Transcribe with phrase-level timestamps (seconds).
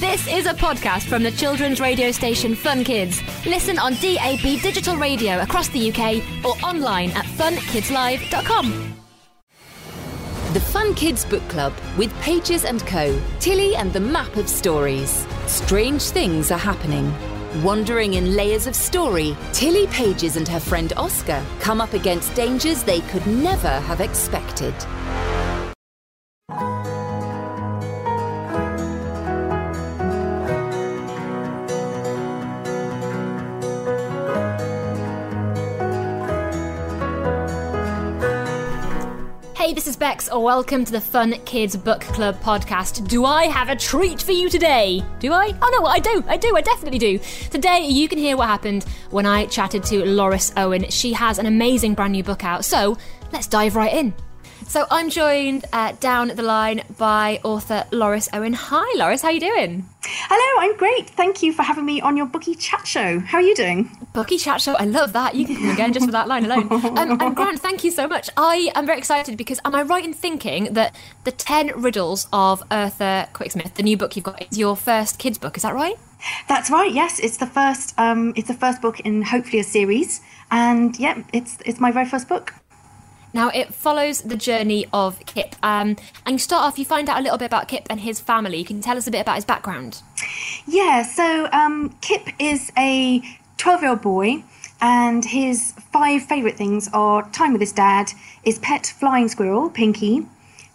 [0.00, 3.22] This is a podcast from the children's radio station Fun Kids.
[3.46, 8.94] Listen on DAB digital radio across the UK or online at funkidslive.com.
[10.52, 13.18] The Fun Kids Book Club with Pages and Co.
[13.40, 15.26] Tilly and the Map of Stories.
[15.46, 17.10] Strange things are happening.
[17.62, 22.82] Wandering in layers of story, Tilly Pages and her friend Oscar come up against dangers
[22.82, 24.74] they could never have expected.
[39.76, 40.30] This is Bex.
[40.32, 43.06] Welcome to the Fun Kids Book Club podcast.
[43.08, 45.02] Do I have a treat for you today?
[45.18, 45.52] Do I?
[45.60, 46.24] Oh no, I do.
[46.26, 46.56] I do.
[46.56, 47.18] I definitely do.
[47.50, 50.88] Today, you can hear what happened when I chatted to Loris Owen.
[50.88, 52.64] She has an amazing brand new book out.
[52.64, 52.96] So
[53.32, 54.14] let's dive right in.
[54.68, 58.52] So I'm joined uh, down the line by author Loris Owen.
[58.52, 59.22] Hi, Loris.
[59.22, 59.88] How are you doing?
[60.02, 61.08] Hello, I'm great.
[61.08, 63.20] Thank you for having me on your bookie chat show.
[63.20, 63.88] How are you doing?
[64.12, 64.74] Bookie chat show.
[64.74, 65.36] I love that.
[65.36, 66.68] You can come again just for that line alone.
[66.96, 68.28] Um, and Grant, thank you so much.
[68.36, 72.66] I am very excited because am I right in thinking that the ten riddles of
[72.68, 75.56] Eartha Quicksmith, the new book you've got, is your first kids book?
[75.56, 75.96] Is that right?
[76.48, 76.92] That's right.
[76.92, 77.94] Yes, it's the first.
[77.98, 82.06] Um, it's the first book in hopefully a series, and yeah, it's it's my very
[82.06, 82.52] first book.
[83.32, 85.56] Now, it follows the journey of Kip.
[85.62, 88.18] Um, and you start off, you find out a little bit about Kip and his
[88.18, 88.64] family.
[88.64, 90.02] Can you tell us a bit about his background?
[90.66, 91.02] Yeah.
[91.02, 93.22] So um, Kip is a
[93.58, 94.42] twelve-year-old boy,
[94.80, 98.10] and his five favourite things are time with his dad,
[98.42, 100.26] his pet flying squirrel Pinky,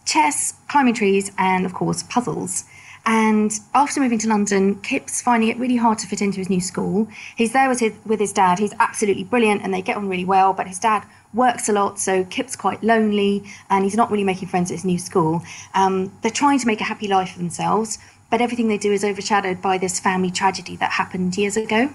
[0.06, 2.66] chess, climbing trees, and of course puzzles.
[3.04, 6.62] And after moving to London, Kip's finding it really hard to fit into his new
[6.62, 7.08] school.
[7.36, 8.60] He's there with his, with his dad.
[8.60, 12.00] He's absolutely brilliant and they get on really well, but his dad works a lot,
[12.00, 15.42] so Kip's quite lonely and he's not really making friends at his new school.
[15.74, 17.98] Um, they're trying to make a happy life for themselves,
[18.30, 21.90] but everything they do is overshadowed by this family tragedy that happened years ago.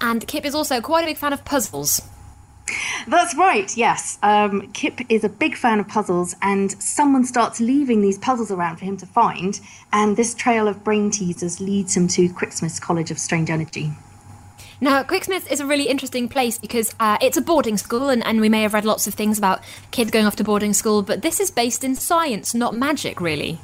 [0.00, 2.02] And Kip is also quite a big fan of puzzles.
[3.08, 4.18] That's right, yes.
[4.22, 8.76] Um, Kip is a big fan of puzzles, and someone starts leaving these puzzles around
[8.76, 9.60] for him to find,
[9.92, 13.92] and this trail of brain teasers leads him to Quicksmith's College of Strange Energy.
[14.82, 18.40] Now, Quicksmith is a really interesting place because uh, it's a boarding school, and, and
[18.40, 19.60] we may have read lots of things about
[19.90, 23.60] kids going off to boarding school, but this is based in science, not magic, really.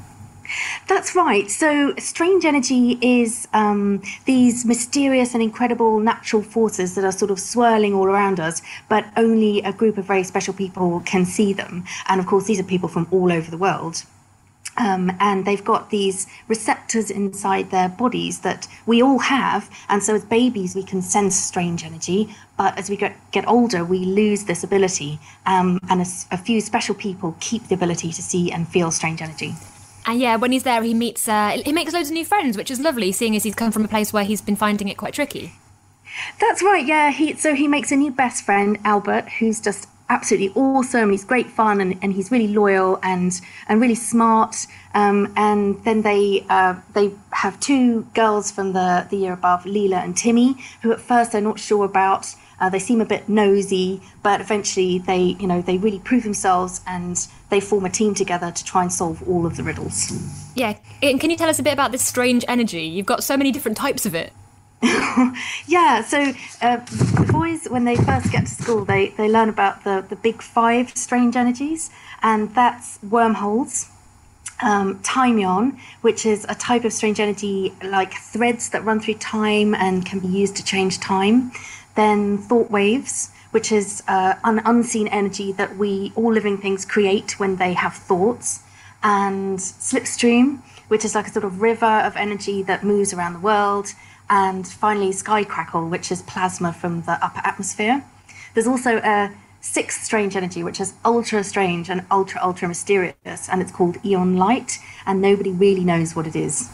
[0.89, 1.51] That's right.
[1.51, 7.41] So, strange energy is um, these mysterious and incredible natural forces that are sort of
[7.41, 8.61] swirling all around us,
[8.91, 11.85] but only a group of very special people can see them.
[12.09, 14.05] And of course, these are people from all over the world.
[14.79, 19.71] Um, and they've got these receptors inside their bodies that we all have.
[19.89, 22.35] And so, as babies, we can sense strange energy.
[22.59, 25.19] But as we get, get older, we lose this ability.
[25.47, 29.23] Um, and a, a few special people keep the ability to see and feel strange
[29.23, 29.55] energy.
[30.07, 32.71] And yeah, when he's there, he meets, uh, he makes loads of new friends, which
[32.71, 35.15] is lovely, seeing as he's come from a place where he's been finding it quite
[35.15, 35.53] tricky.
[36.41, 36.87] That's right.
[36.87, 37.11] Yeah.
[37.11, 41.11] He so he makes a new best friend, Albert, who's just absolutely awesome.
[41.11, 44.67] He's great fun and, and he's really loyal and and really smart.
[44.95, 50.03] Um, and then they uh, they have two girls from the the year above, Leela
[50.03, 52.35] and Timmy, who at first they're not sure about.
[52.59, 56.81] Uh, they seem a bit nosy, but eventually they you know they really prove themselves
[56.87, 60.11] and they form a team together to try and solve all of the riddles.
[60.55, 62.83] Yeah, and can you tell us a bit about this strange energy?
[62.83, 64.33] You've got so many different types of it.
[65.67, 66.33] yeah, so
[66.63, 70.17] uh, the boys, when they first get to school, they, they learn about the, the
[70.17, 71.91] big five strange energies,
[72.23, 73.91] and that's wormholes,
[74.63, 79.15] um, time yarn, which is a type of strange energy like threads that run through
[79.15, 81.53] time and can be used to change time.
[81.95, 87.41] Then thought waves, which is uh, an unseen energy that we, all living things, create
[87.41, 88.61] when they have thoughts.
[89.03, 93.41] And slipstream, which is like a sort of river of energy that moves around the
[93.41, 93.93] world
[94.29, 98.05] and finally sky crackle, which is plasma from the upper atmosphere.
[98.55, 103.61] There's also a sixth strange energy, which is ultra strange and ultra, ultra mysterious, and
[103.61, 106.71] it's called eon light, and nobody really knows what it is.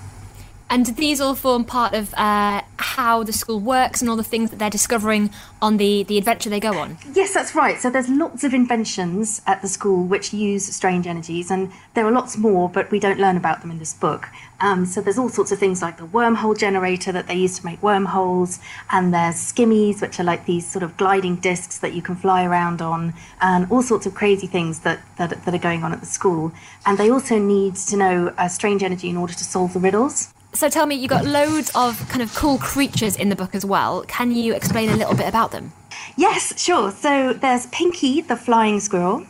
[0.70, 2.62] And these all form part of uh,
[2.96, 5.30] how the school works and all the things that they're discovering
[5.62, 6.98] on the, the adventure they go on.
[7.14, 7.78] Yes, that's right.
[7.78, 12.12] So there's lots of inventions at the school which use strange energies, and there are
[12.12, 14.28] lots more, but we don't learn about them in this book.
[14.60, 17.64] Um, so there's all sorts of things like the wormhole generator that they use to
[17.64, 18.60] make wormholes,
[18.90, 22.44] and there's skimmies, which are like these sort of gliding discs that you can fly
[22.44, 26.00] around on, and all sorts of crazy things that, that, that are going on at
[26.00, 26.52] the school.
[26.84, 30.32] And they also need to know uh, strange energy in order to solve the riddles.
[30.54, 33.64] So tell me, you got loads of kind of cool creatures in the book as
[33.64, 34.04] well.
[34.06, 35.72] Can you explain a little bit about them?
[36.16, 36.90] Yes, sure.
[36.90, 39.26] So there's Pinky, the flying squirrel,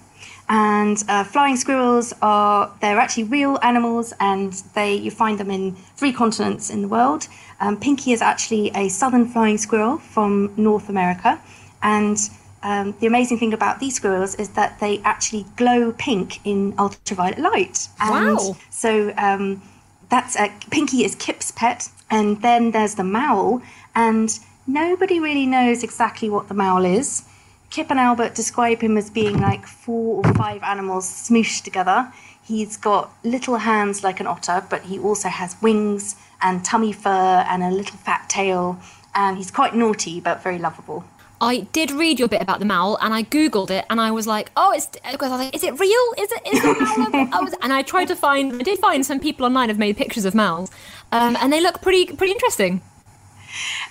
[0.48, 5.76] And uh, flying squirrels are they're actually real animals, and they you find them in
[5.96, 7.28] three continents in the world.
[7.60, 11.40] Um, Pinky is actually a southern flying squirrel from North America,
[11.82, 12.18] and
[12.62, 17.38] um, the amazing thing about these squirrels is that they actually glow pink in ultraviolet
[17.38, 17.88] light.
[18.00, 18.56] And Wow.
[18.70, 19.62] So um,
[20.12, 20.36] that's
[20.70, 23.62] Pinky is Kip's pet, and then there's the Mowl,
[23.94, 27.24] and nobody really knows exactly what the Mowl is.
[27.70, 32.12] Kip and Albert describe him as being like four or five animals smooshed together.
[32.44, 37.46] He's got little hands like an otter, but he also has wings and tummy fur
[37.48, 38.78] and a little fat tail.
[39.14, 41.04] And he's quite naughty, but very lovable.
[41.42, 44.28] I did read your bit about the Mowl, and I googled it, and I was
[44.28, 46.04] like, "Oh, it's." I was like, "Is it real?
[46.16, 46.42] Is it?
[46.46, 48.54] Is the Mowl?" a-" I was, and I tried to find.
[48.54, 50.70] I did find some people online have made pictures of Mowls,
[51.10, 52.80] um, and they look pretty pretty interesting.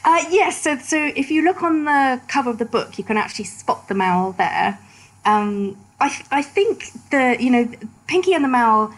[0.03, 3.17] Uh, yes, so, so if you look on the cover of the book, you can
[3.17, 4.79] actually spot the Mowl there.
[5.25, 7.69] Um, I, I think the, you know,
[8.07, 8.91] Pinky and the Mowl,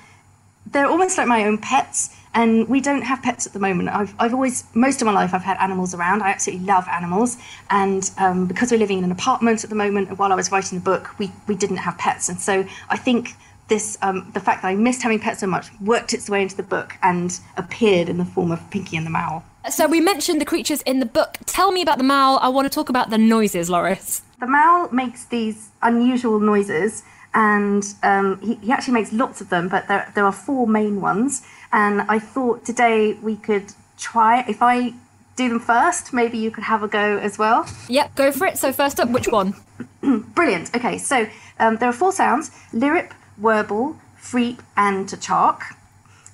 [0.71, 3.89] they're almost like my own pets, and we don't have pets at the moment.
[3.89, 6.24] I've, I've always, most of my life, I've had animals around.
[6.24, 7.38] I absolutely love animals,
[7.69, 10.80] and um, because we're living in an apartment at the moment, while I was writing
[10.80, 13.35] the book, we, we didn't have pets, and so I think
[13.68, 16.56] this, um, the fact that I missed having pets so much, worked its way into
[16.56, 19.44] the book and appeared in the form of Pinky and the Mowl.
[19.69, 21.38] So we mentioned the creatures in the book.
[21.45, 22.38] Tell me about the Mowl.
[22.41, 24.21] I want to talk about the noises, Loris.
[24.41, 27.03] The Mowl makes these unusual noises,
[27.33, 31.01] and um, he, he actually makes lots of them, but there, there are four main
[31.01, 31.45] ones.
[31.71, 34.94] And I thought today we could try, if I
[35.35, 37.65] do them first, maybe you could have a go as well.
[37.89, 38.57] Yep, go for it.
[38.57, 39.56] So first up, which one?
[40.01, 40.75] Brilliant.
[40.75, 41.27] Okay, so
[41.59, 45.62] um, there are four sounds lirip, warble, freep, and tachark.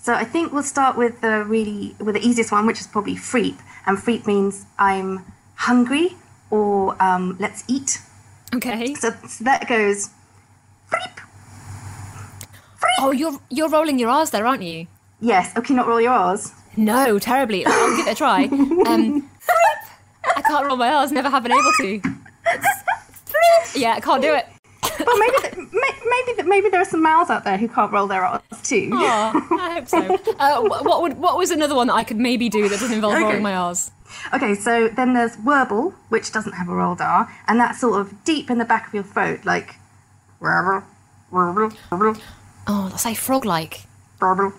[0.01, 3.15] So I think we'll start with the really with the easiest one, which is probably
[3.15, 3.57] freep.
[3.85, 5.25] And freep means I'm
[5.55, 6.15] hungry
[6.49, 7.99] or um, let's eat.
[8.53, 8.95] Okay.
[8.95, 10.09] So, so that goes.
[13.01, 14.87] Oh, you're you're rolling your R's there, aren't you?
[15.21, 15.55] Yes.
[15.57, 16.51] Okay, not roll your R's.
[16.77, 17.65] No, terribly.
[17.65, 18.43] I'll give it a try.
[18.89, 19.29] Um,
[20.35, 21.11] I can't roll my R's.
[21.11, 22.01] Never have been able to.
[23.75, 24.45] Yeah, I can't do it.
[24.81, 27.91] But maybe th- may- maybe th- maybe there are some mouths out there who can't
[27.91, 28.89] roll their R's too.
[28.93, 30.17] Oh, I hope so.
[30.39, 33.15] Uh, what would what was another one that I could maybe do that doesn't involve
[33.15, 33.23] Okay.
[33.23, 33.91] rolling my R's?
[34.33, 38.23] Okay, so then there's warble, which doesn't have a rolled R, and that's sort of
[38.23, 39.75] deep in the back of your throat, like.
[42.67, 43.81] Oh, let's say frog-like.
[44.21, 44.53] warble.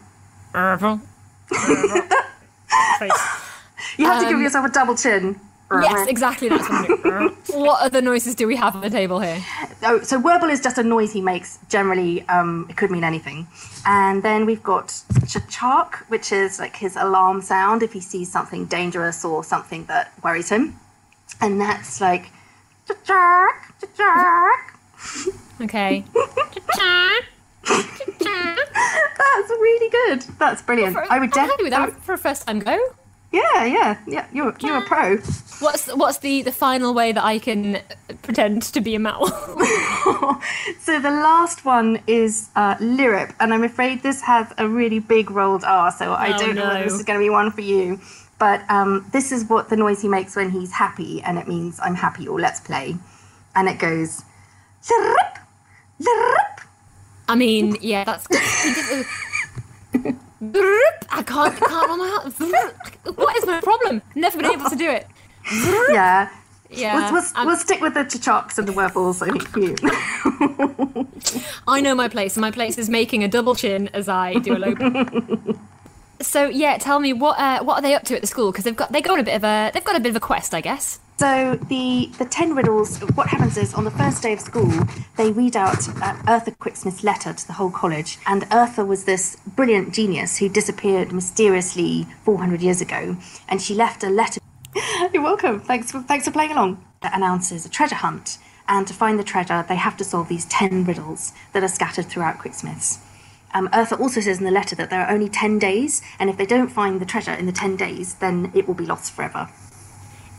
[1.50, 1.50] yes,
[3.98, 5.40] You have to give Um, yourself a double chin.
[5.72, 6.48] Yes, exactly.
[6.48, 7.36] That's what, I'm doing.
[7.64, 9.40] what other noises do we have on the table here?
[9.84, 11.58] Oh, so warble is just a noise he makes.
[11.68, 13.46] Generally, um, it could mean anything.
[13.86, 14.88] And then we've got
[15.28, 20.12] chachark, which is like his alarm sound if he sees something dangerous or something that
[20.24, 20.74] worries him.
[21.40, 22.30] And that's like
[22.88, 24.74] chachark, chachark.
[25.60, 26.04] Okay.
[27.64, 30.22] That's really good.
[30.38, 30.96] That's brilliant.
[30.96, 31.94] I would I'm happy with definitely.
[31.94, 32.78] that for a first time go.
[33.32, 34.26] Yeah, yeah, yeah.
[34.32, 35.16] You're you're a pro.
[35.60, 37.80] What's what's the the final way that I can
[38.22, 39.30] pretend to be a mouse?
[40.80, 45.62] So the last one is uh, and I'm afraid this has a really big rolled
[45.64, 45.92] R.
[45.92, 46.68] So I Oh, don't know no.
[46.68, 48.00] whether this is going to be one for you.
[48.38, 51.78] But um, this is what the noise he makes when he's happy, and it means
[51.82, 52.96] I'm happy or let's play,
[53.54, 54.22] and it goes
[54.88, 55.39] lirip.
[57.28, 58.26] I mean, yeah, that's.
[58.32, 59.04] I
[61.22, 62.32] can't, can't roll my heart.
[63.16, 64.02] What is my problem?
[64.14, 65.06] Never been able to do it.
[65.90, 66.28] Yeah.
[66.72, 69.74] Yeah, We'll, we'll, we'll stick with the chacharks and the warbles, I think, you.
[71.66, 74.56] I know my place, and my place is making a double chin as I do
[74.56, 74.74] a low.
[76.20, 78.52] so yeah, tell me what uh, what are they up to at the school?
[78.52, 80.16] Because they've got they go on a bit of a they've got a bit of
[80.16, 81.00] a quest, I guess.
[81.20, 82.96] So the the ten riddles.
[83.14, 84.72] What happens is on the first day of school,
[85.18, 88.16] they read out uh, Eartha Quicksmith's letter to the whole college.
[88.26, 93.18] And Eartha was this brilliant genius who disappeared mysteriously 400 years ago,
[93.50, 94.40] and she left a letter.
[95.12, 95.60] You're welcome.
[95.60, 96.82] Thanks for thanks for playing along.
[97.02, 100.46] That announces a treasure hunt, and to find the treasure, they have to solve these
[100.46, 102.98] ten riddles that are scattered throughout Quicksmiths.
[103.52, 106.36] Um, Eartha also says in the letter that there are only 10 days, and if
[106.38, 109.50] they don't find the treasure in the 10 days, then it will be lost forever.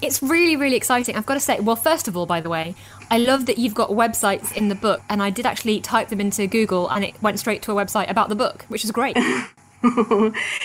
[0.01, 1.15] It's really, really exciting.
[1.15, 2.75] I've got to say, well, first of all, by the way,
[3.10, 6.20] I love that you've got websites in the book, and I did actually type them
[6.20, 9.17] into Google, and it went straight to a website about the book, which is great.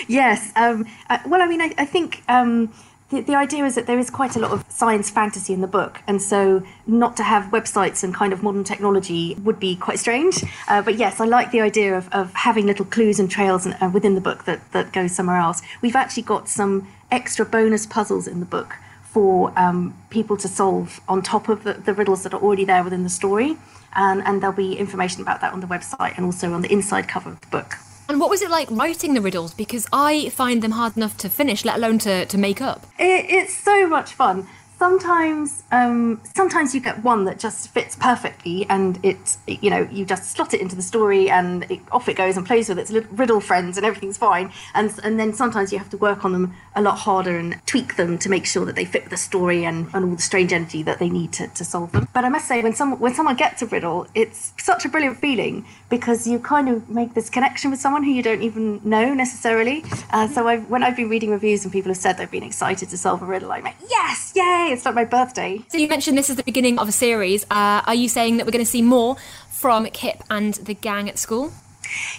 [0.08, 0.52] Yes.
[0.56, 2.72] Um, uh, well, I mean, I, I think um,
[3.10, 5.66] the, the idea is that there is quite a lot of science fantasy in the
[5.66, 9.98] book, and so not to have websites and kind of modern technology would be quite
[9.98, 10.44] strange.
[10.68, 13.76] Uh, but yes, I like the idea of, of having little clues and trails and,
[13.80, 15.62] uh, within the book that, that go somewhere else.
[15.80, 18.76] We've actually got some extra bonus puzzles in the book
[19.16, 22.84] for um, people to solve on top of the, the riddles that are already there
[22.84, 23.56] within the story.
[23.94, 27.08] And, and there'll be information about that on the website and also on the inside
[27.08, 27.76] cover of the book.
[28.10, 29.54] And what was it like writing the riddles?
[29.54, 32.86] Because I find them hard enough to finish, let alone to, to make up.
[32.98, 34.46] It, it's so much fun
[34.78, 40.04] sometimes um, sometimes you get one that just fits perfectly and it you know you
[40.04, 42.90] just slot it into the story and it, off it goes and plays with its
[42.90, 44.52] little riddle friends and everything's fine.
[44.74, 47.96] And and then sometimes you have to work on them a lot harder and tweak
[47.96, 50.52] them to make sure that they fit with the story and, and all the strange
[50.52, 52.08] energy that they need to, to solve them.
[52.12, 55.18] But i must say when someone when someone gets a riddle it's such a brilliant
[55.18, 59.14] feeling because you kind of make this connection with someone who you don't even know
[59.14, 59.84] necessarily.
[60.10, 62.88] Uh, so I've, when i've been reading reviews and people have said they've been excited
[62.90, 65.62] to solve a riddle i'm like yes yay it's not my birthday.
[65.68, 67.44] So you mentioned this is the beginning of a series.
[67.44, 69.16] Uh, are you saying that we're going to see more
[69.50, 71.52] from Kip and the gang at school?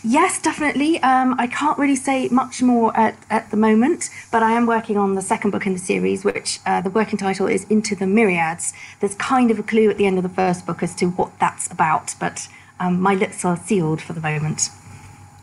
[0.03, 1.01] Yes, definitely.
[1.01, 4.97] Um, I can't really say much more at, at the moment, but I am working
[4.97, 8.07] on the second book in the series, which uh, the working title is Into the
[8.07, 8.73] Myriads.
[8.99, 11.37] There's kind of a clue at the end of the first book as to what
[11.39, 12.47] that's about, but
[12.79, 14.69] um, my lips are sealed for the moment.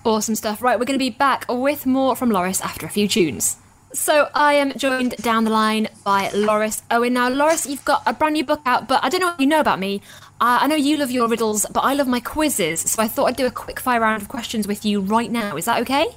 [0.05, 0.63] Awesome stuff.
[0.63, 3.57] Right, we're going to be back with more from Loris after a few tunes.
[3.95, 7.13] So I am joined down the line by Loris Owen.
[7.13, 9.47] Now, Loris, you've got a brand new book out, but I don't know what you
[9.47, 10.03] know about me.
[10.41, 12.81] Uh, I know you love your riddles, but I love my quizzes.
[12.81, 15.57] So I thought I'd do a quick fire round of questions with you right now.
[15.57, 16.09] Is that okay?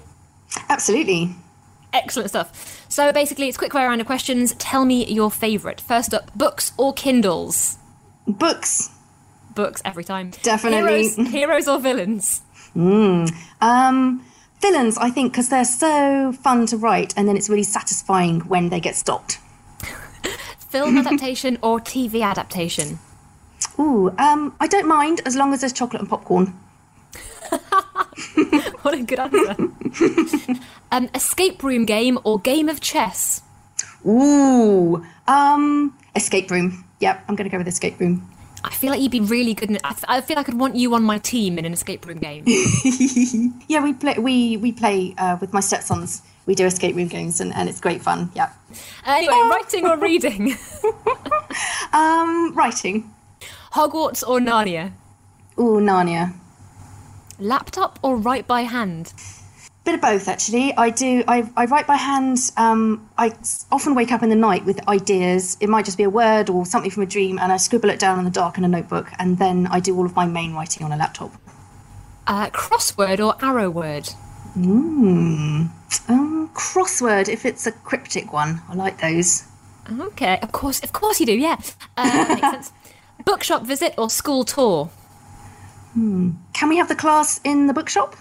[0.70, 1.36] Absolutely.
[1.94, 2.84] Excellent stuff.
[2.90, 4.56] So basically, it's quick fire round of questions.
[4.56, 5.80] Tell me your favourite.
[5.80, 7.78] First up, books or Kindles?
[8.26, 8.90] Books.
[9.54, 10.32] Books every time.
[10.42, 11.10] Definitely.
[11.10, 12.42] Heroes, heroes or villains?
[12.76, 13.32] Mm.
[13.62, 14.26] Um,
[14.60, 18.70] Villains, I think, because they're so fun to write and then it's really satisfying when
[18.70, 19.40] they get stopped.
[20.60, 23.00] Film adaptation or TV adaptation?
[23.80, 26.48] Ooh, um, I don't mind as long as there's chocolate and popcorn.
[28.82, 29.56] what a good answer.
[30.92, 33.42] um, escape room game or game of chess?
[34.06, 36.84] Ooh, um, escape room.
[37.00, 38.28] Yep, I'm going to go with escape room.
[38.68, 39.70] I feel like you'd be really good.
[39.70, 42.44] In, I feel like I'd want you on my team in an escape room game.
[43.68, 44.16] yeah, we play.
[44.18, 46.22] We we play uh, with my stepsons.
[46.46, 48.30] We do escape room games, and, and it's great fun.
[48.36, 48.52] Yeah.
[49.06, 50.56] Uh, anyway, writing or reading?
[51.94, 53.10] um, writing.
[53.72, 54.92] Hogwarts or Narnia?
[55.58, 56.34] Ooh, Narnia.
[57.40, 59.14] Laptop or write by hand?
[59.88, 60.76] Bit of both actually.
[60.76, 63.34] I do i, I write by hand um, i
[63.72, 65.58] often wake up in the night with ideas.
[65.62, 67.98] It might just be a word or something from a dream and i scribble it
[67.98, 70.54] down in the dark in a notebook and then i do all of my main
[70.54, 71.32] writing on a laptop.
[72.28, 74.10] Uh, crossword or arrow word?
[74.58, 75.70] Mm.
[76.10, 78.62] um, crossword if it's a cryptic one.
[78.68, 79.46] I like those.
[79.90, 80.38] Okay.
[80.42, 81.58] Of course of course you do yeah.
[81.96, 82.72] Uh, makes sense.
[83.24, 84.90] Bookshop visit or school tour?
[85.94, 86.32] Hmm.
[86.54, 88.16] can we have the class in the bookshop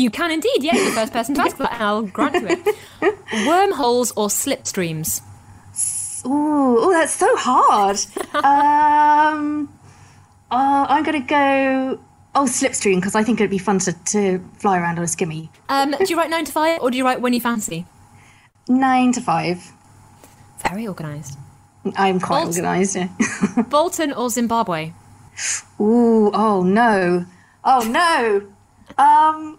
[0.00, 0.82] you can indeed, yes.
[0.84, 3.46] The first person to ask that, and I'll grant you it.
[3.46, 5.22] Wormholes or slipstreams?
[6.26, 7.98] Ooh, that's so hard.
[8.34, 9.72] um,
[10.50, 12.00] uh, I'm going to go.
[12.34, 15.48] Oh, slipstream, because I think it'd be fun to, to fly around on a skimmy.
[15.70, 17.86] Um, do you write nine to five, or do you write when you fancy?
[18.68, 19.72] Nine to five.
[20.68, 21.38] Very organised.
[21.96, 23.08] I'm quite organised, yeah.
[23.68, 24.92] Bolton or Zimbabwe?
[25.80, 27.24] Ooh, oh no.
[27.64, 28.46] Oh no.
[29.02, 29.55] Um,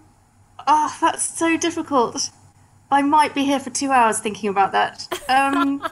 [0.67, 2.29] Oh, that's so difficult.
[2.91, 5.07] I might be here for two hours thinking about that.
[5.29, 5.81] Um,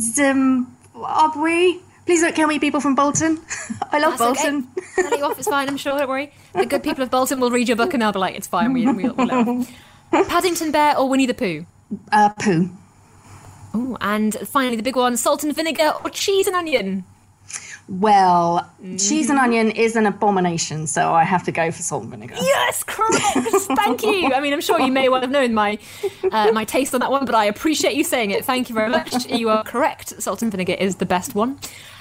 [0.00, 1.78] Zimbabwe.
[2.04, 3.40] Please don't kill me, people from Bolton.
[3.92, 4.68] I love That's Bolton.
[4.76, 5.02] Okay.
[5.08, 5.68] Tell you off, it's fine.
[5.68, 5.96] I'm sure.
[5.98, 6.32] Don't worry.
[6.54, 8.72] The good people of Bolton will read your book and they'll be like, "It's fine.
[8.72, 9.66] We, we, we'll
[10.10, 11.64] Paddington Bear or Winnie the Pooh?
[12.10, 12.70] Uh, Pooh.
[13.74, 17.04] Oh, and finally the big one: salt and vinegar or cheese and onion?
[17.88, 18.96] Well, mm-hmm.
[18.96, 22.36] cheese and onion is an abomination, so I have to go for salt and vinegar.
[22.36, 23.22] Yes, correct.
[23.76, 24.32] Thank you.
[24.32, 25.78] I mean, I'm sure you may well have known my
[26.30, 28.44] uh, my taste on that one, but I appreciate you saying it.
[28.44, 29.26] Thank you very much.
[29.26, 30.22] You are correct.
[30.22, 31.58] Salt and vinegar is the best one.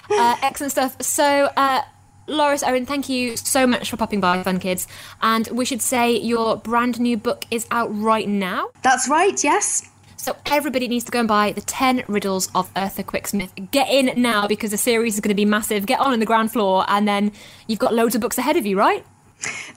[0.10, 1.02] Uh, excellent stuff.
[1.02, 1.50] So.
[1.56, 1.82] Uh,
[2.28, 4.88] Loris Owen, thank you so much for popping by, Fun Kids.
[5.22, 8.70] And we should say your brand new book is out right now.
[8.84, 9.90] That's right, yes.
[10.22, 13.72] So everybody needs to go and buy the 10 riddles of Eartha Quicksmith.
[13.72, 15.88] Get in now because the series is going to be massive.
[15.88, 17.32] Get on in the ground floor and then
[17.66, 19.04] you've got loads of books ahead of you, right?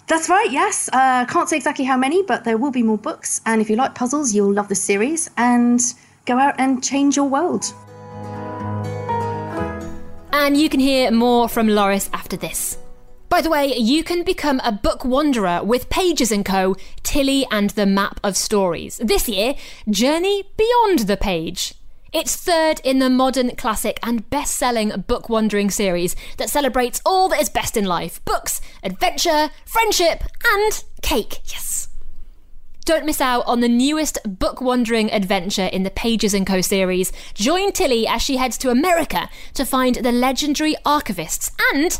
[0.07, 0.91] That's right, yes.
[0.93, 3.41] Uh, can't say exactly how many, but there will be more books.
[3.47, 5.81] And if you like puzzles, you'll love the series and
[6.27, 7.65] go out and change your world.
[10.31, 12.77] And you can hear more from Loris after this.
[13.35, 17.71] By the way, you can become a book wanderer with Pages & Co, Tilly and
[17.71, 18.99] the Map of Stories.
[18.99, 19.57] This year,
[19.91, 21.75] Journey Beyond the Page.
[22.13, 27.29] It's third in the modern classic and best selling book wandering series that celebrates all
[27.31, 31.41] that is best in life books, adventure, friendship, and cake.
[31.47, 31.89] Yes.
[32.85, 37.13] Don't miss out on the newest book wandering adventure in the Pages & Co series.
[37.35, 41.99] Join Tilly as she heads to America to find the legendary archivists and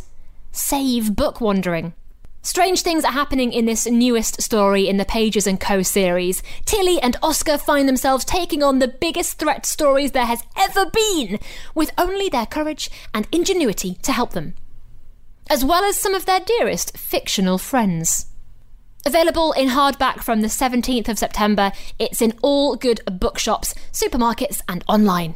[0.55, 1.95] save book wandering.
[2.43, 6.43] Strange things are happening in this newest story in the Pages & Co series.
[6.67, 11.39] Tilly and Oscar find themselves taking on the biggest threat stories there has ever been,
[11.75, 14.55] with only their courage and ingenuity to help them,
[15.49, 18.27] as well as some of their dearest fictional friends.
[19.07, 24.85] Available in hardback from the 17th of September, it's in all good bookshops, supermarkets, and
[24.87, 25.35] online.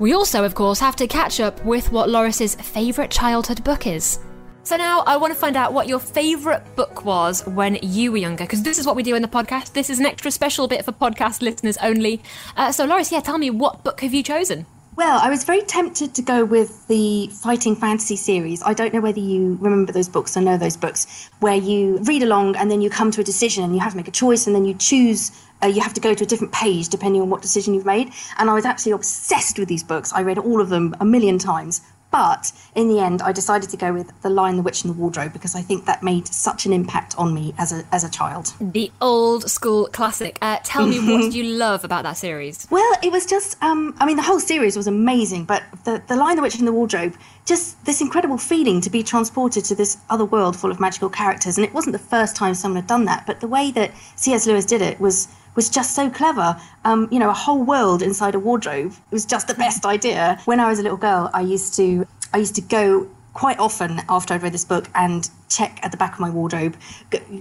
[0.00, 4.18] We also, of course, have to catch up with what Loris's favourite childhood book is.
[4.62, 8.16] So now I want to find out what your favourite book was when you were
[8.16, 9.74] younger, because this is what we do in the podcast.
[9.74, 12.22] This is an extra special bit for podcast listeners only.
[12.56, 14.64] Uh, so, Loris, yeah, tell me what book have you chosen?
[14.96, 18.60] Well, I was very tempted to go with the Fighting Fantasy series.
[18.64, 22.24] I don't know whether you remember those books or know those books, where you read
[22.24, 24.46] along and then you come to a decision and you have to make a choice
[24.46, 25.30] and then you choose
[25.62, 28.10] uh, you have to go to a different page depending on what decision you've made.
[28.38, 30.12] And I was absolutely obsessed with these books.
[30.12, 31.82] I read all of them a million times.
[32.10, 34.98] But in the end, I decided to go with The Lion, the Witch, and the
[34.98, 38.10] Wardrobe because I think that made such an impact on me as a, as a
[38.10, 38.52] child.
[38.60, 40.38] The old school classic.
[40.42, 42.66] Uh, tell me, what did you love about that series?
[42.70, 46.16] Well, it was just, um, I mean, the whole series was amazing, but the, the
[46.16, 49.98] Lion, the Witch, and the Wardrobe, just this incredible feeling to be transported to this
[50.08, 51.58] other world full of magical characters.
[51.58, 54.46] And it wasn't the first time someone had done that, but the way that C.S.
[54.46, 56.60] Lewis did it was was just so clever.
[56.84, 60.38] Um, you know, a whole world inside a wardrobe It was just the best idea.
[60.44, 64.00] When I was a little girl, I used to I used to go quite often
[64.08, 66.76] after I'd read this book and check at the back of my wardrobe,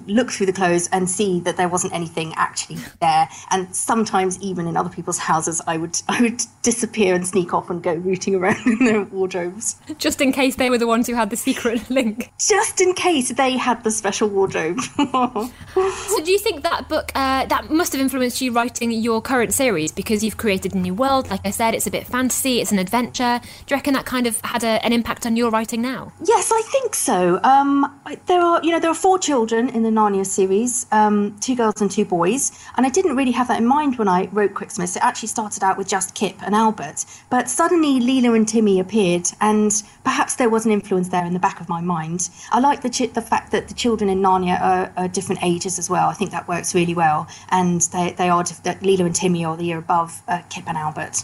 [0.07, 3.29] look through the clothes and see that there wasn't anything actually there.
[3.51, 7.69] And sometimes even in other people's houses, I would I would disappear and sneak off
[7.69, 9.75] and go rooting around in their wardrobes.
[9.97, 12.31] Just in case they were the ones who had the secret link.
[12.39, 14.81] Just in case they had the special wardrobe.
[14.81, 19.53] so do you think that book uh, that must have influenced you writing your current
[19.53, 21.29] series because you've created a new world?
[21.29, 23.39] Like I said, it's a bit fantasy, it's an adventure.
[23.43, 26.11] Do you reckon that kind of had a, an impact on your writing now?
[26.23, 27.39] Yes, I think so.
[27.43, 31.56] Um, there are, you know, there are four children in the Narnia series, um, two
[31.56, 34.53] girls and two boys, and I didn't really have that in mind when I wrote
[34.53, 34.96] Quicksmith.
[34.96, 39.27] It actually started out with just Kip and Albert, but suddenly Leela and Timmy appeared,
[39.42, 39.72] and
[40.03, 42.29] perhaps there was an influence there in the back of my mind.
[42.51, 45.77] I like the ch- the fact that the children in Narnia are, are, different ages
[45.77, 46.09] as well.
[46.09, 49.57] I think that works really well, and they they are diff- Leela and Timmy are
[49.57, 51.24] the year above uh, Kip and Albert.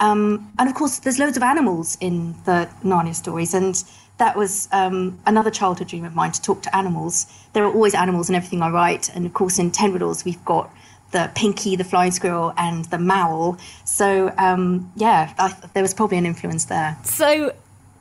[0.00, 3.82] Um, and of course, there's loads of animals in the Narnia stories, and
[4.18, 7.26] that was um, another childhood dream of mine to talk to animals.
[7.52, 10.44] There are always animals in everything I write, and of course, in Ten Riddles, we've
[10.44, 10.70] got
[11.10, 13.56] the Pinky, the flying squirrel, and the Mowl.
[13.84, 16.96] So, um, yeah, I, there was probably an influence there.
[17.04, 17.54] So,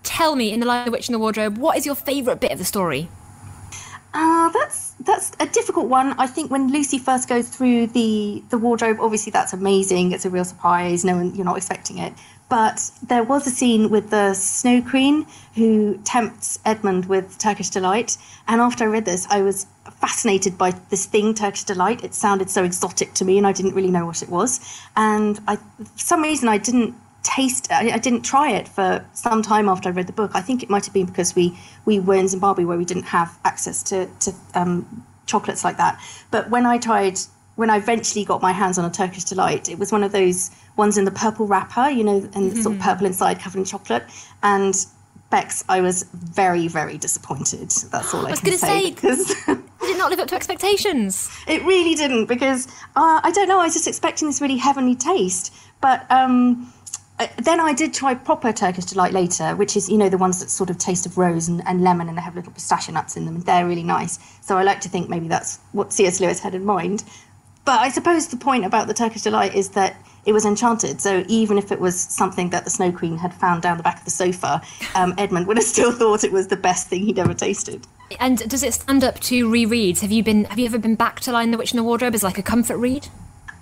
[0.03, 2.51] tell me, in The Lion, the Witch, and the Wardrobe, what is your favourite bit
[2.51, 3.09] of the story?
[5.43, 6.15] A difficult one.
[6.17, 10.13] I think when Lucy first goes through the the wardrobe, obviously that's amazing.
[10.13, 11.03] It's a real surprise.
[11.03, 12.13] No one you're not expecting it.
[12.47, 18.15] But there was a scene with the Snow Queen who tempts Edmund with Turkish delight.
[18.47, 19.67] And after I read this, I was
[19.99, 22.05] fascinated by this thing, Turkish delight.
[22.05, 24.61] It sounded so exotic to me, and I didn't really know what it was.
[24.95, 29.41] And I, for some reason, I didn't taste I, I, didn't try it for some
[29.41, 30.31] time after I read the book.
[30.35, 33.09] I think it might have been because we we were in Zimbabwe where we didn't
[33.17, 36.01] have access to to um, chocolates like that.
[36.31, 37.19] But when I tried
[37.55, 40.49] when I eventually got my hands on a Turkish delight, it was one of those
[40.75, 42.61] ones in the purple wrapper, you know, and mm-hmm.
[42.61, 42.81] sort of mm-hmm.
[42.81, 44.03] purple inside, covered in chocolate.
[44.41, 44.73] And
[45.29, 47.69] Bex, I was very, very disappointed.
[47.91, 48.89] That's all I, I was going to say.
[48.91, 51.29] Because did it not live up to expectations?
[51.47, 53.59] It really didn't, because uh, I don't know.
[53.59, 56.09] I was just expecting this really heavenly taste, but.
[56.09, 56.73] Um,
[57.37, 60.49] then I did try proper Turkish delight later, which is you know the ones that
[60.49, 63.25] sort of taste of rose and, and, lemon, and they have little pistachio nuts in
[63.25, 64.19] them, and they're really nice.
[64.41, 66.19] So I like to think maybe that's what C.S.
[66.19, 67.03] Lewis had in mind.
[67.65, 71.01] But I suppose the point about the Turkish delight is that it was enchanted.
[71.01, 73.99] So even if it was something that the Snow Queen had found down the back
[73.99, 74.61] of the sofa,
[74.95, 77.85] um, Edmund would have still thought it was the best thing he'd ever tasted.
[78.19, 79.99] And does it stand up to rereads?
[80.01, 80.45] Have you been?
[80.45, 82.43] Have you ever been back to *Lion the Witch in the Wardrobe as like a
[82.43, 83.07] comfort read?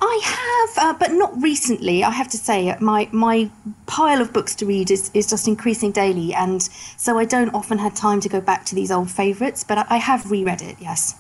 [0.04, 2.04] I have, uh, but not recently.
[2.04, 3.52] I have to say, my my
[3.86, 6.62] pile of books to read is, is just increasing daily, and
[6.98, 9.64] so I don't often have time to go back to these old favourites.
[9.64, 11.16] But I, I have reread it, yes.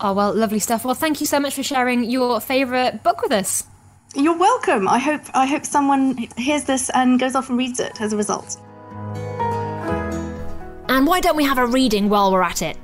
[0.00, 0.84] Oh well, lovely stuff.
[0.84, 3.64] Well, thank you so much for sharing your favourite book with us.
[4.16, 4.88] You're welcome.
[4.88, 8.16] I hope I hope someone hears this and goes off and reads it as a
[8.16, 8.58] result.
[10.88, 12.76] And why don't we have a reading while we're at it?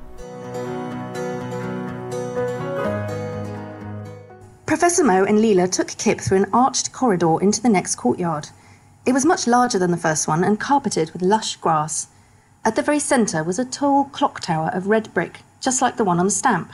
[4.71, 8.51] Professor Moe and Leela took Kip through an arched corridor into the next courtyard.
[9.05, 12.07] It was much larger than the first one and carpeted with lush grass.
[12.65, 16.05] At the very centre was a tall clock tower of red brick, just like the
[16.05, 16.73] one on the stamp.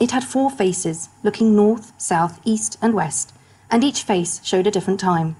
[0.00, 3.34] It had four faces, looking north, south, east, and west,
[3.70, 5.36] and each face showed a different time.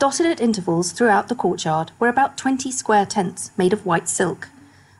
[0.00, 4.48] Dotted at intervals throughout the courtyard were about twenty square tents made of white silk.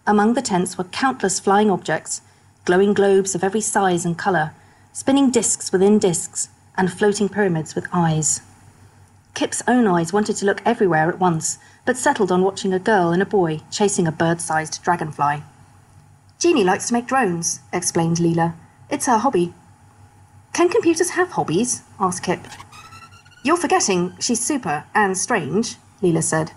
[0.06, 2.20] Among the tents were countless flying objects,
[2.66, 4.52] glowing globes of every size and colour,
[4.92, 8.42] spinning discs within discs, and floating pyramids with eyes.
[9.34, 13.10] Kip's own eyes wanted to look everywhere at once, but settled on watching a girl
[13.10, 15.42] and a boy chasing a bird sized dragonfly.
[16.38, 18.54] Jeannie likes to make drones, explained Leela.
[18.90, 19.54] It's her hobby.
[20.52, 21.82] Can computers have hobbies?
[21.98, 22.40] asked Kip.
[23.42, 26.52] You're forgetting she's super and strange, Leela said.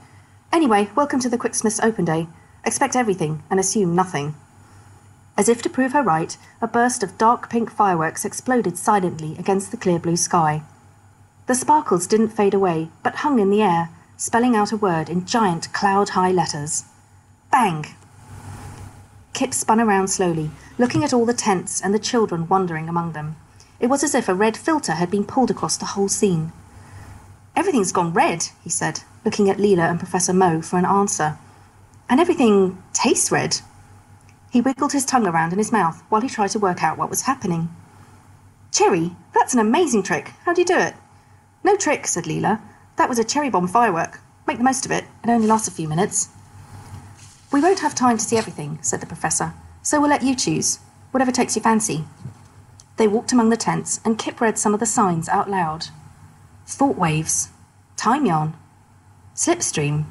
[0.52, 2.28] Anyway, welcome to the Quicksmiths Open Day.
[2.66, 4.36] Expect everything and assume nothing.
[5.38, 9.72] As if to prove her right, a burst of dark pink fireworks exploded silently against
[9.72, 10.64] the clear blue sky.
[11.48, 15.26] The sparkles didn't fade away, but hung in the air, spelling out a word in
[15.26, 16.86] giant cloud high letters
[17.56, 17.86] Bang!
[19.32, 23.38] Kip spun around slowly, looking at all the tents and the children wandering among them.
[23.80, 26.52] It was as if a red filter had been pulled across the whole scene.
[27.56, 31.38] Everything's gone red, he said, looking at Leela and Professor Mo for an answer.
[32.10, 33.62] And everything tastes red.
[34.56, 37.10] He wiggled his tongue around in his mouth while he tried to work out what
[37.10, 37.76] was happening.
[38.72, 40.30] Cherry, that's an amazing trick.
[40.46, 40.94] How do you do it?
[41.66, 42.62] No trick, said Leela.
[42.96, 44.22] That was a cherry bomb firework.
[44.48, 45.04] Make the most of it.
[45.26, 46.30] It only lasts a few minutes.
[47.52, 50.80] We won't have time to see everything, said the professor, so we'll let you choose.
[51.12, 52.06] Whatever takes your fancy.
[52.96, 55.88] They walked among the tents, and Kip read some of the signs out loud.
[56.66, 57.50] Thought waves,
[57.98, 58.54] time yarn,
[59.36, 60.06] slipstream.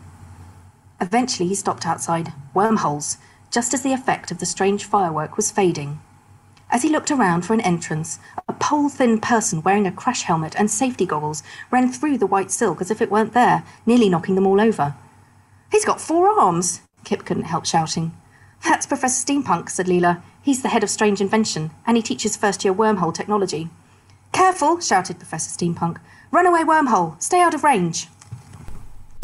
[1.01, 3.17] Eventually he stopped outside wormholes,
[3.55, 6.01] just as the effect of the strange firework was fading.
[6.71, 10.57] As he looked around for an entrance, a pole thin person wearing a crash helmet
[10.59, 14.35] and safety goggles ran through the white silk as if it weren't there, nearly knocking
[14.35, 14.97] them all over.
[15.71, 18.13] He's got four arms, Kip couldn't help shouting.
[18.65, 20.21] That's Professor Steampunk, said Leela.
[20.43, 23.71] He's the head of Strange Invention, and he teaches first year wormhole technology.
[24.33, 25.99] Careful, shouted Professor Steampunk.
[26.33, 27.23] Runaway wormhole.
[27.23, 28.09] Stay out of range.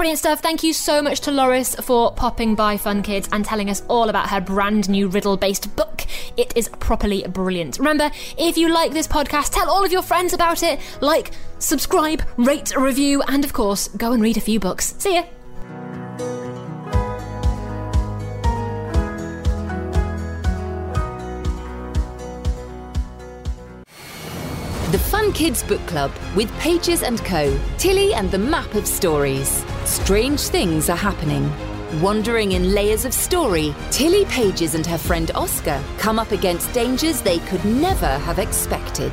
[0.01, 0.41] Brilliant stuff.
[0.41, 4.09] Thank you so much to Loris for popping by Fun Kids and telling us all
[4.09, 6.07] about her brand new riddle based book.
[6.39, 7.79] It is properly brilliant.
[7.79, 10.81] Remember, if you like this podcast, tell all of your friends about it.
[11.03, 14.95] Like, subscribe, rate, review, and of course, go and read a few books.
[14.97, 15.25] See ya.
[24.93, 27.61] The Fun Kids Book Club with Pages and Co.
[27.77, 29.63] Tilly and the Map of Stories.
[29.90, 31.50] Strange things are happening.
[32.00, 37.20] Wandering in layers of story, Tilly Pages and her friend Oscar come up against dangers
[37.20, 39.12] they could never have expected.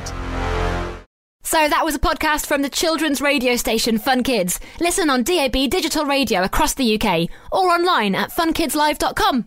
[1.42, 4.60] So that was a podcast from the children's radio station Fun Kids.
[4.78, 9.46] Listen on DAB digital radio across the UK or online at funkidslive.com.